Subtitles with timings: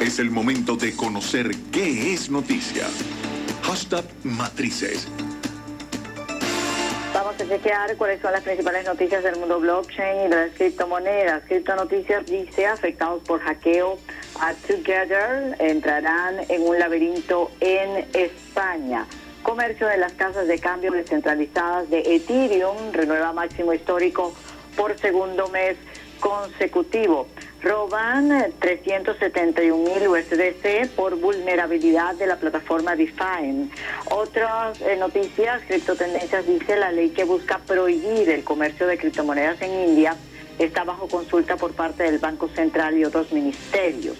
[0.00, 2.86] Es el momento de conocer qué es noticia.
[3.62, 5.06] Hashtag Matrices.
[7.12, 11.42] Vamos a chequear cuáles son las principales noticias del mundo blockchain y de las criptomonedas.
[11.46, 13.98] Criptonoticias dice, afectados por hackeo
[14.40, 19.04] a Together entrarán en un laberinto en España.
[19.42, 24.34] Comercio de las casas de cambio descentralizadas de Ethereum renueva máximo histórico
[24.76, 25.76] por segundo mes
[26.20, 27.26] consecutivo.
[27.62, 33.68] Roban 371 mil USDC por vulnerabilidad de la plataforma Define.
[34.10, 39.90] Otras eh, noticias, Criptotendencias dice la ley que busca prohibir el comercio de criptomonedas en
[39.90, 40.16] India
[40.58, 44.16] está bajo consulta por parte del Banco Central y otros ministerios.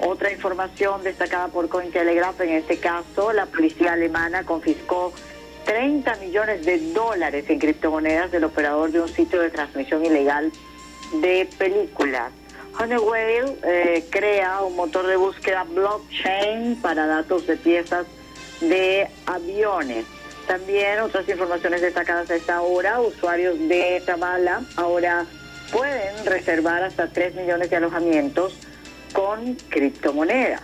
[0.00, 5.12] Otra información destacada por Cointelegraph, en este caso, la policía alemana confiscó
[5.64, 10.52] 30 millones de dólares en criptomonedas del operador de un sitio de transmisión ilegal
[11.20, 12.32] de películas.
[12.78, 18.06] Honeywell eh, crea un motor de búsqueda blockchain para datos de piezas
[18.60, 20.06] de aviones.
[20.46, 25.26] También otras informaciones destacadas a esta hora, usuarios de Tabala ahora
[25.72, 28.54] pueden reservar hasta 3 millones de alojamientos
[29.12, 30.62] con criptomonedas.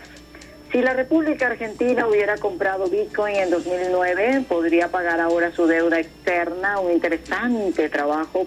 [0.71, 6.79] Si la República Argentina hubiera comprado Bitcoin en 2009, podría pagar ahora su deuda externa,
[6.81, 8.47] un interesante trabajo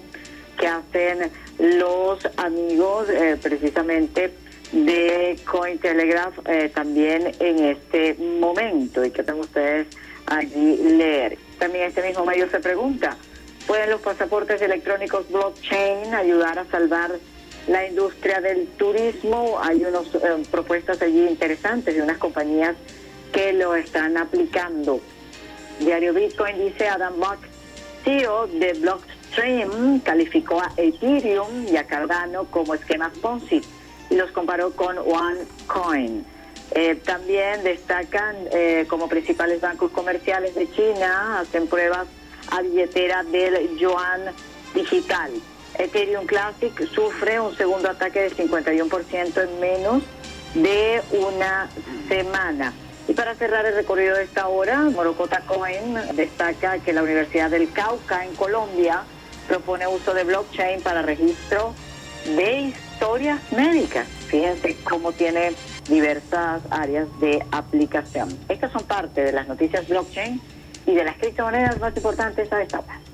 [0.58, 4.34] que hacen los amigos eh, precisamente
[4.72, 9.88] de Cointelegraph eh, también en este momento y que tengo ustedes
[10.26, 11.38] allí leer.
[11.58, 13.16] También este mismo medio se pregunta,
[13.66, 17.12] ¿pueden los pasaportes electrónicos blockchain ayudar a salvar
[17.68, 19.60] la industria del turismo?
[19.62, 22.76] Hay unas eh, propuestas allí interesantes de unas compañías
[23.32, 25.00] que lo están aplicando.
[25.80, 27.40] Diario Bitcoin dice Adam Buck,
[28.04, 33.62] CEO de Blockchain Stream calificó a Ethereum y a Cardano como esquemas Ponzi
[34.10, 36.26] y los comparó con OneCoin.
[36.72, 42.08] Eh, también destacan eh, como principales bancos comerciales de China, hacen pruebas
[42.52, 44.22] a billetera del yuan
[44.74, 45.32] digital.
[45.78, 50.04] Ethereum Classic sufre un segundo ataque de 51% en menos
[50.56, 51.70] de una
[52.08, 52.74] semana.
[53.08, 57.72] Y para cerrar el recorrido de esta hora, Morocota Coin destaca que la Universidad del
[57.72, 59.04] Cauca en Colombia
[59.48, 61.74] propone uso de blockchain para registro
[62.26, 64.08] de historias médicas.
[64.28, 65.54] Fíjense cómo tiene
[65.88, 68.38] diversas áreas de aplicación.
[68.50, 70.42] Estas son parte de las noticias blockchain
[70.86, 73.07] y de las criptomonedas más importantes a esta hora.